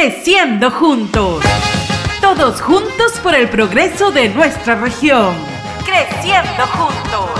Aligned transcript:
Creciendo 0.00 0.70
juntos. 0.70 1.42
Todos 2.20 2.60
juntos 2.60 3.18
por 3.20 3.34
el 3.34 3.48
progreso 3.48 4.12
de 4.12 4.28
nuestra 4.28 4.76
región. 4.76 5.34
Creciendo 5.84 6.64
juntos. 6.68 7.37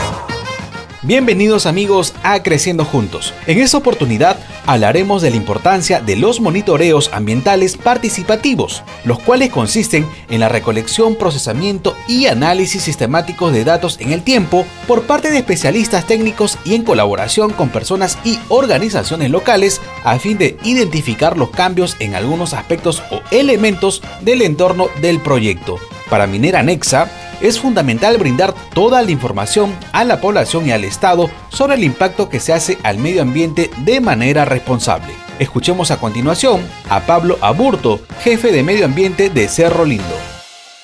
Bienvenidos 1.03 1.67
amigos 1.67 2.13
a 2.25 2.43
Creciendo 2.43 2.85
Juntos. 2.85 3.33
En 3.47 3.61
esta 3.61 3.79
oportunidad 3.79 4.37
hablaremos 4.67 5.23
de 5.23 5.31
la 5.31 5.37
importancia 5.37 6.01
de 6.01 6.17
los 6.17 6.41
monitoreos 6.41 7.09
ambientales 7.13 7.77
participativos, 7.77 8.83
los 9.05 9.21
cuales 9.21 9.51
consisten 9.51 10.09
en 10.29 10.41
la 10.41 10.49
recolección, 10.49 11.15
procesamiento 11.15 11.97
y 12.09 12.27
análisis 12.27 12.83
sistemáticos 12.83 13.53
de 13.53 13.63
datos 13.63 14.01
en 14.01 14.11
el 14.11 14.25
tiempo 14.25 14.67
por 14.89 15.03
parte 15.03 15.31
de 15.31 15.39
especialistas 15.39 16.05
técnicos 16.05 16.59
y 16.65 16.75
en 16.75 16.83
colaboración 16.83 17.53
con 17.53 17.69
personas 17.69 18.19
y 18.25 18.41
organizaciones 18.49 19.31
locales 19.31 19.81
a 20.03 20.19
fin 20.19 20.37
de 20.37 20.57
identificar 20.65 21.39
los 21.39 21.51
cambios 21.51 21.95
en 22.01 22.17
algunos 22.17 22.55
aspectos 22.55 23.05
o 23.13 23.21
elementos 23.31 24.03
del 24.23 24.43
entorno 24.43 24.89
del 25.01 25.21
proyecto. 25.21 25.79
Para 26.11 26.27
Minera 26.27 26.63
Nexa, 26.63 27.09
es 27.41 27.61
fundamental 27.61 28.19
brindar 28.19 28.55
toda 28.75 29.03
la 29.03 29.11
información 29.11 29.75
a 29.93 30.05
la 30.05 30.21
población 30.21 30.67
y 30.67 30.73
al 30.73 30.85
Estado 30.85 31.31
sobre 31.49 31.75
el 31.75 31.85
impacto 31.85 32.29
que 32.29 32.41
se 32.41 32.53
hace 32.53 32.79
al 32.83 32.99
medio 32.99 33.23
ambiente 33.23 33.71
de 33.85 34.01
manera 34.01 34.45
responsable. 34.45 35.13
Escuchemos 35.39 35.91
a 35.91 35.99
continuación 35.99 36.61
a 36.91 37.01
Pablo 37.01 37.39
Aburto, 37.41 38.01
jefe 38.23 38.51
de 38.51 38.63
medio 38.63 38.85
ambiente 38.85 39.31
de 39.31 39.49
Cerro 39.49 39.85
Lindo. 39.85 40.05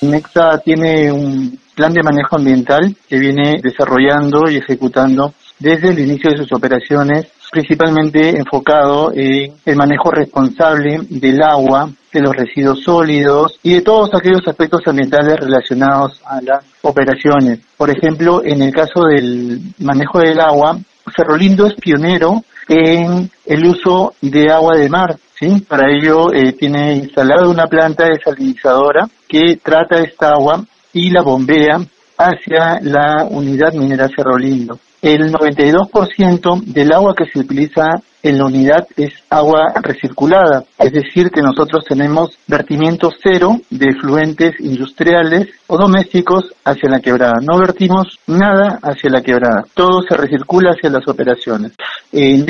Nexa 0.01 0.59
tiene 0.59 1.11
un 1.11 1.59
plan 1.75 1.93
de 1.93 2.03
manejo 2.03 2.37
ambiental 2.37 2.95
que 3.09 3.19
viene 3.19 3.59
desarrollando 3.61 4.49
y 4.49 4.57
ejecutando 4.57 5.33
desde 5.59 5.89
el 5.89 5.99
inicio 5.99 6.31
de 6.31 6.37
sus 6.37 6.51
operaciones, 6.53 7.27
principalmente 7.51 8.29
enfocado 8.37 9.11
en 9.13 9.53
el 9.65 9.75
manejo 9.75 10.11
responsable 10.11 10.99
del 11.09 11.41
agua, 11.41 11.89
de 12.11 12.21
los 12.21 12.35
residuos 12.35 12.81
sólidos 12.83 13.59
y 13.63 13.73
de 13.73 13.81
todos 13.81 14.09
aquellos 14.13 14.47
aspectos 14.47 14.81
ambientales 14.85 15.37
relacionados 15.37 16.21
a 16.25 16.41
las 16.41 16.63
operaciones. 16.81 17.59
Por 17.77 17.89
ejemplo, 17.89 18.41
en 18.43 18.61
el 18.61 18.73
caso 18.73 19.03
del 19.05 19.59
manejo 19.79 20.19
del 20.19 20.39
agua, 20.39 20.77
Cerro 21.15 21.35
Lindo 21.35 21.67
es 21.67 21.73
pionero 21.75 22.43
en 22.67 23.29
el 23.45 23.65
uso 23.65 24.13
de 24.21 24.51
agua 24.51 24.77
de 24.77 24.89
mar. 24.89 25.15
¿sí? 25.39 25.61
Para 25.67 25.91
ello 25.91 26.33
eh, 26.33 26.53
tiene 26.53 26.95
instalada 26.95 27.47
una 27.47 27.67
planta 27.67 28.05
desalinizadora 28.05 29.07
que 29.27 29.57
trata 29.61 29.99
esta 29.99 30.29
agua 30.29 30.63
y 30.93 31.09
la 31.09 31.21
bombea 31.21 31.79
hacia 32.17 32.79
la 32.81 33.25
unidad 33.29 33.73
minera 33.73 34.07
Cerro 34.07 34.37
Lindo. 34.37 34.79
El 35.05 35.31
92% 35.31 36.63
del 36.63 36.91
agua 36.91 37.13
que 37.15 37.27
se 37.27 37.37
utiliza 37.37 37.83
en 38.23 38.39
la 38.39 38.45
unidad 38.45 38.87
es 38.97 39.13
agua 39.29 39.71
recirculada, 39.83 40.63
es 40.79 40.91
decir, 40.93 41.29
que 41.29 41.43
nosotros 41.43 41.85
tenemos 41.87 42.39
vertimiento 42.47 43.11
cero 43.21 43.61
de 43.69 43.93
fluentes 44.01 44.59
industriales 44.59 45.49
o 45.67 45.77
domésticos 45.77 46.45
hacia 46.63 46.89
la 46.89 47.01
quebrada. 47.01 47.35
No 47.39 47.59
vertimos 47.59 48.17
nada 48.25 48.79
hacia 48.81 49.11
la 49.11 49.21
quebrada, 49.21 49.63
todo 49.75 50.01
se 50.01 50.17
recircula 50.17 50.71
hacia 50.71 50.89
las 50.89 51.07
operaciones. 51.07 51.73
El 52.11 52.43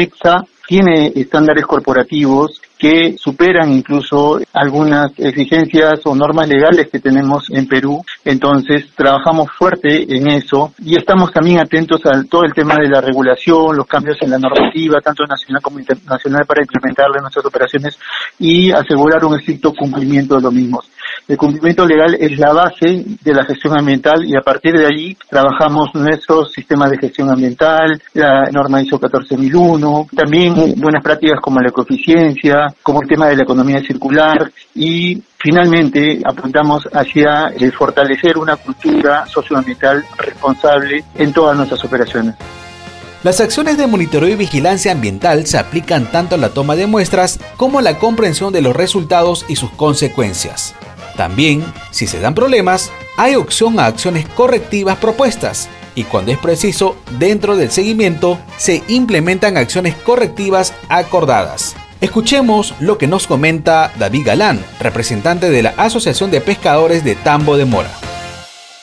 tiene 0.65 1.11
estándares 1.13 1.65
corporativos 1.65 2.61
que 2.77 3.15
superan 3.17 3.71
incluso 3.71 4.39
algunas 4.53 5.11
exigencias 5.17 6.01
o 6.05 6.15
normas 6.15 6.47
legales 6.47 6.89
que 6.91 6.99
tenemos 6.99 7.47
en 7.49 7.67
Perú. 7.67 8.03
Entonces, 8.23 8.87
trabajamos 8.95 9.49
fuerte 9.51 10.05
en 10.15 10.27
eso 10.27 10.73
y 10.79 10.97
estamos 10.97 11.31
también 11.31 11.59
atentos 11.59 12.01
a 12.05 12.23
todo 12.29 12.43
el 12.43 12.53
tema 12.53 12.75
de 12.75 12.89
la 12.89 13.01
regulación, 13.01 13.75
los 13.75 13.87
cambios 13.87 14.17
en 14.21 14.31
la 14.31 14.39
normativa, 14.39 14.99
tanto 15.01 15.23
nacional 15.25 15.61
como 15.61 15.79
internacional, 15.79 16.45
para 16.45 16.61
implementarla 16.61 17.17
en 17.17 17.23
nuestras 17.23 17.45
operaciones 17.45 17.97
y 18.39 18.71
asegurar 18.71 19.23
un 19.25 19.39
estricto 19.39 19.73
cumplimiento 19.73 20.35
de 20.35 20.41
los 20.41 20.53
mismos. 20.53 20.89
El 21.27 21.37
cumplimiento 21.37 21.85
legal 21.85 22.15
es 22.19 22.37
la 22.37 22.53
base 22.53 23.03
de 23.21 23.33
la 23.33 23.43
gestión 23.45 23.77
ambiental 23.77 24.23
y 24.25 24.35
a 24.35 24.41
partir 24.41 24.73
de 24.77 24.85
allí 24.85 25.17
trabajamos 25.29 25.89
nuestros 25.95 26.51
sistemas 26.51 26.91
de 26.91 26.97
gestión 26.97 27.29
ambiental, 27.31 28.01
la 28.13 28.49
norma 28.51 28.81
ISO 28.81 28.99
14001, 28.99 30.07
también 30.15 30.53
buenas 30.77 31.03
prácticas 31.03 31.39
como 31.41 31.59
la 31.59 31.69
ecoeficiencia, 31.69 32.67
como 32.83 33.01
el 33.01 33.07
tema 33.07 33.27
de 33.27 33.37
la 33.37 33.43
economía 33.43 33.79
circular 33.79 34.51
y 34.75 35.21
finalmente 35.37 36.21
apuntamos 36.23 36.87
hacia 36.93 37.47
el 37.57 37.71
fortalecer 37.71 38.37
una 38.37 38.55
cultura 38.55 39.25
socioambiental 39.25 40.05
responsable 40.17 41.03
en 41.15 41.33
todas 41.33 41.57
nuestras 41.57 41.83
operaciones. 41.83 42.35
Las 43.25 43.41
acciones 43.41 43.79
de 43.79 43.87
monitoreo 43.87 44.29
y 44.29 44.35
vigilancia 44.35 44.91
ambiental 44.91 45.47
se 45.47 45.57
aplican 45.57 46.11
tanto 46.11 46.35
a 46.35 46.37
la 46.37 46.49
toma 46.49 46.75
de 46.75 46.85
muestras 46.85 47.39
como 47.57 47.79
a 47.79 47.81
la 47.81 47.97
comprensión 47.97 48.53
de 48.53 48.61
los 48.61 48.75
resultados 48.75 49.45
y 49.47 49.55
sus 49.55 49.71
consecuencias. 49.71 50.75
También, 51.17 51.63
si 51.91 52.07
se 52.07 52.19
dan 52.19 52.35
problemas, 52.35 52.91
hay 53.17 53.35
opción 53.35 53.79
a 53.79 53.85
acciones 53.85 54.27
correctivas 54.29 54.97
propuestas 54.97 55.69
y 55.95 56.03
cuando 56.03 56.31
es 56.31 56.37
preciso, 56.37 56.97
dentro 57.17 57.55
del 57.55 57.71
seguimiento, 57.71 58.37
se 58.57 58.83
implementan 58.89 59.55
acciones 59.55 59.95
correctivas 59.95 60.73
acordadas. 60.89 61.75
Escuchemos 62.01 62.75
lo 62.81 62.97
que 62.97 63.07
nos 63.07 63.25
comenta 63.25 63.91
David 63.97 64.25
Galán, 64.25 64.63
representante 64.81 65.49
de 65.49 65.63
la 65.63 65.69
Asociación 65.77 66.29
de 66.29 66.41
Pescadores 66.41 67.05
de 67.05 67.15
Tambo 67.15 67.55
de 67.55 67.63
Mora. 67.63 67.89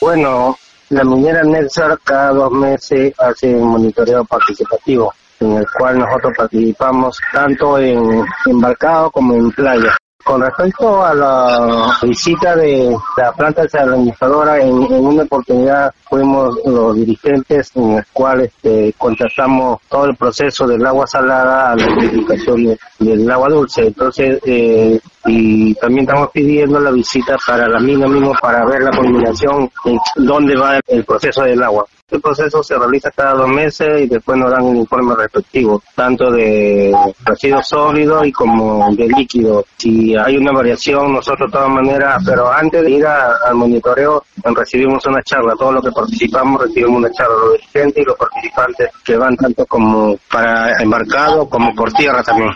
Bueno, 0.01 0.57
la 0.89 1.03
minera 1.03 1.43
Nexar 1.43 1.99
cada 2.03 2.31
dos 2.31 2.51
meses 2.51 3.13
hace 3.19 3.53
un 3.53 3.69
monitoreo 3.69 4.25
participativo 4.25 5.13
en 5.39 5.57
el 5.57 5.65
cual 5.77 5.99
nosotros 5.99 6.33
participamos 6.35 7.17
tanto 7.31 7.77
en 7.77 8.25
embarcado 8.45 9.11
como 9.11 9.35
en 9.35 9.51
playa. 9.51 9.95
Con 10.23 10.41
respecto 10.41 11.03
a 11.03 11.13
la 11.13 11.97
visita 12.01 12.55
de 12.55 12.95
la 13.17 13.31
planta 13.33 13.63
desalinizadora, 13.63 14.57
en, 14.61 14.81
en 14.83 15.05
una 15.05 15.23
oportunidad 15.23 15.93
fuimos 16.09 16.57
los 16.65 16.95
dirigentes 16.95 17.71
en 17.75 17.97
el 17.97 18.05
cual 18.13 18.41
este, 18.41 18.93
contratamos 18.97 19.81
todo 19.89 20.05
el 20.05 20.15
proceso 20.15 20.65
del 20.67 20.85
agua 20.85 21.05
salada 21.07 21.71
a 21.71 21.75
la 21.75 21.87
purificación 21.87 22.77
del 22.99 23.31
agua 23.31 23.49
dulce. 23.49 23.87
Entonces, 23.87 24.39
eh, 24.45 24.99
y 25.25 25.73
también 25.75 26.05
estamos 26.05 26.29
pidiendo 26.31 26.79
la 26.79 26.91
visita 26.91 27.37
para 27.45 27.67
la 27.67 27.79
mina 27.79 28.07
mismo 28.07 28.33
para 28.41 28.65
ver 28.65 28.83
la 28.83 28.91
combinación 28.91 29.69
en 29.85 29.97
dónde 30.15 30.55
va 30.55 30.79
el 30.87 31.03
proceso 31.03 31.43
del 31.43 31.63
agua. 31.63 31.85
El 32.13 32.21
proceso 32.21 32.61
se 32.61 32.77
realiza 32.77 33.09
cada 33.09 33.33
dos 33.33 33.47
meses 33.47 34.03
y 34.03 34.07
después 34.07 34.37
nos 34.37 34.51
dan 34.51 34.61
un 34.61 34.77
informe 34.77 35.15
respectivo, 35.15 35.81
tanto 35.95 36.29
de 36.29 36.95
residuos 37.25 37.67
sólidos 37.67 38.27
y 38.27 38.31
como 38.31 38.93
de 38.95 39.07
líquido. 39.07 39.65
Si 39.77 40.15
hay 40.15 40.37
una 40.37 40.51
variación, 40.51 41.11
nosotros 41.11 41.49
de 41.49 41.57
todas 41.57 41.71
maneras, 41.71 42.21
pero 42.23 42.53
antes 42.53 42.83
de 42.83 42.91
ir 42.91 43.07
al 43.07 43.55
monitoreo, 43.55 44.23
recibimos 44.43 45.03
una 45.07 45.23
charla. 45.23 45.55
Todo 45.57 45.71
lo 45.71 45.81
que 45.81 45.91
participamos 45.91 46.61
recibimos 46.61 46.97
una 46.99 47.11
charla, 47.11 47.33
los 47.33 47.53
dirigentes 47.53 48.03
y 48.03 48.05
los 48.05 48.15
participantes 48.15 48.91
que 49.03 49.17
van 49.17 49.35
tanto 49.35 49.65
como 49.65 50.15
para 50.31 50.79
embarcado 50.83 51.49
como 51.49 51.73
por 51.73 51.91
tierra 51.93 52.21
también 52.21 52.51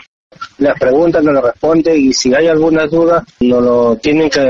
las 0.58 0.78
preguntas 0.78 1.22
no 1.22 1.32
lo 1.32 1.40
responde 1.40 1.96
y 1.96 2.12
si 2.12 2.34
hay 2.34 2.46
alguna 2.46 2.86
duda 2.86 3.24
nos 3.40 3.62
lo 3.62 3.96
tienen 3.96 4.30
que 4.30 4.40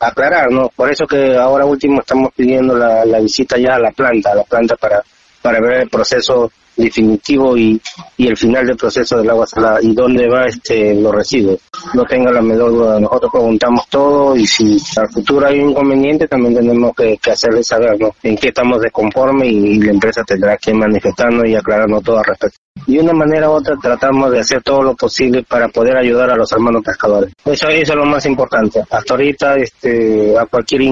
aclarar, 0.00 0.50
¿no? 0.50 0.68
Por 0.74 0.90
eso 0.90 1.06
que 1.06 1.36
ahora 1.36 1.64
último 1.64 2.00
estamos 2.00 2.32
pidiendo 2.34 2.76
la, 2.76 3.04
la 3.04 3.20
visita 3.20 3.58
ya 3.58 3.76
a 3.76 3.78
la 3.78 3.90
planta, 3.90 4.32
a 4.32 4.36
la 4.36 4.44
planta 4.44 4.76
para, 4.76 5.02
para 5.40 5.60
ver 5.60 5.82
el 5.82 5.88
proceso 5.88 6.50
definitivo 6.76 7.56
y, 7.56 7.80
y 8.16 8.26
el 8.26 8.36
final 8.36 8.66
del 8.66 8.76
proceso 8.76 9.18
del 9.18 9.30
agua 9.30 9.46
salada 9.46 9.78
y 9.82 9.94
dónde 9.94 10.28
va 10.28 10.46
este 10.46 10.94
los 10.94 11.14
residuos. 11.14 11.60
No 11.94 12.04
tenga 12.04 12.30
la 12.30 12.42
menor 12.42 12.70
duda, 12.70 13.00
nosotros 13.00 13.32
preguntamos 13.32 13.86
todo 13.88 14.36
y 14.36 14.46
si 14.46 14.78
al 14.96 15.08
futuro 15.10 15.46
hay 15.46 15.60
un 15.60 15.70
inconveniente 15.70 16.28
también 16.28 16.54
tenemos 16.54 16.94
que, 16.96 17.18
que 17.18 17.30
hacerles 17.30 17.66
saber 17.66 17.98
¿no? 18.00 18.14
en 18.22 18.36
qué 18.36 18.48
estamos 18.48 18.80
desconformes 18.80 19.48
y, 19.48 19.56
y, 19.56 19.80
la 19.80 19.92
empresa 19.92 20.22
tendrá 20.24 20.56
que 20.56 20.72
manifestarnos 20.72 21.46
y 21.46 21.54
aclararnos 21.54 22.02
todo 22.02 22.18
al 22.18 22.24
respecto. 22.24 22.58
De 22.86 22.98
una 22.98 23.12
manera 23.12 23.48
u 23.48 23.52
otra 23.52 23.76
tratamos 23.80 24.30
de 24.30 24.40
hacer 24.40 24.62
todo 24.62 24.82
lo 24.82 24.94
posible 24.94 25.42
para 25.42 25.68
poder 25.68 25.96
ayudar 25.96 26.30
a 26.30 26.36
los 26.36 26.50
hermanos 26.52 26.82
pescadores. 26.84 27.32
Eso, 27.44 27.68
eso 27.68 27.92
es 27.92 27.98
lo 27.98 28.04
más 28.04 28.26
importante. 28.26 28.82
Hasta 28.90 29.14
ahorita, 29.14 29.56
este, 29.56 30.36
a 30.38 30.46
cualquier 30.46 30.82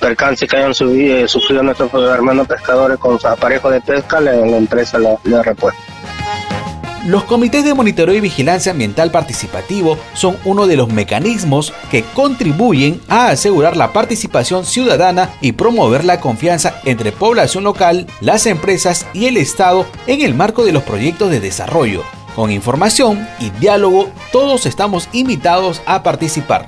percance 0.00 0.46
que 0.46 0.56
hayan 0.56 0.74
subido, 0.74 1.26
sufrido 1.28 1.62
nuestros 1.62 1.92
hermanos 2.10 2.46
pescadores 2.46 2.98
con 2.98 3.18
su 3.18 3.26
aparejo 3.26 3.70
de 3.70 3.80
pesca, 3.80 4.20
la, 4.20 4.32
la 4.32 4.56
empresa 4.56 4.98
le 4.98 5.36
ha 5.36 5.42
repuesto. 5.42 5.97
Los 7.08 7.24
comités 7.24 7.64
de 7.64 7.72
monitoreo 7.72 8.14
y 8.14 8.20
vigilancia 8.20 8.72
ambiental 8.72 9.10
participativo 9.10 9.96
son 10.12 10.36
uno 10.44 10.66
de 10.66 10.76
los 10.76 10.90
mecanismos 10.90 11.72
que 11.90 12.02
contribuyen 12.02 13.00
a 13.08 13.28
asegurar 13.28 13.78
la 13.78 13.94
participación 13.94 14.66
ciudadana 14.66 15.30
y 15.40 15.52
promover 15.52 16.04
la 16.04 16.20
confianza 16.20 16.82
entre 16.84 17.10
población 17.10 17.64
local, 17.64 18.06
las 18.20 18.44
empresas 18.44 19.06
y 19.14 19.24
el 19.24 19.38
Estado 19.38 19.86
en 20.06 20.20
el 20.20 20.34
marco 20.34 20.66
de 20.66 20.72
los 20.72 20.82
proyectos 20.82 21.30
de 21.30 21.40
desarrollo. 21.40 22.02
Con 22.36 22.50
información 22.50 23.26
y 23.40 23.48
diálogo, 23.58 24.10
todos 24.30 24.66
estamos 24.66 25.08
invitados 25.14 25.80
a 25.86 26.02
participar. 26.02 26.66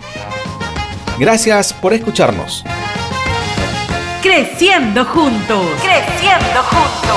Gracias 1.19 1.75
por 1.75 1.93
escucharnos. 1.93 2.65
Creciendo 4.23 5.05
juntos. 5.05 5.67
Creciendo 5.83 6.63
juntos. 6.63 7.11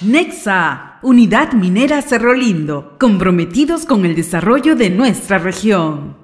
Nexa, 0.00 0.87
Unidad 1.00 1.52
Minera 1.52 2.02
Cerro 2.02 2.34
Lindo, 2.34 2.96
comprometidos 2.98 3.86
con 3.86 4.04
el 4.04 4.16
desarrollo 4.16 4.74
de 4.74 4.90
nuestra 4.90 5.38
región. 5.38 6.18